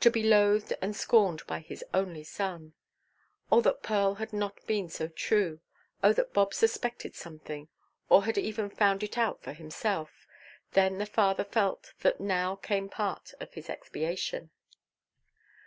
To 0.00 0.10
be 0.10 0.22
loathed 0.22 0.72
and 0.80 0.96
scorned 0.96 1.42
by 1.46 1.58
his 1.60 1.84
only 1.92 2.24
son! 2.24 2.72
Oh 3.52 3.60
that 3.60 3.82
Pearl 3.82 4.14
had 4.14 4.32
not 4.32 4.66
been 4.66 4.88
so 4.88 5.08
true; 5.08 5.60
oh 6.02 6.14
that 6.14 6.32
Bob 6.32 6.54
suspected 6.54 7.14
something, 7.14 7.68
or 8.08 8.24
had 8.24 8.38
even 8.38 8.70
found 8.70 9.02
it 9.02 9.18
out 9.18 9.42
for 9.42 9.52
himself! 9.52 10.26
Then 10.72 10.96
the 10.96 11.04
father 11.04 11.44
felt 11.44 11.92
that 12.00 12.20
now 12.22 12.56
came 12.56 12.88
part 12.88 13.34
of 13.38 13.52
his 13.52 13.68
expiation. 13.68 14.50